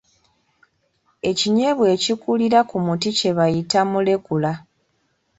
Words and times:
Ekinyeebwa 1.29 1.85
ekikulira 1.95 2.59
ku 2.69 2.77
muti 2.85 3.09
kye 3.17 3.31
bayita 3.37 3.79
mulekula. 3.91 4.51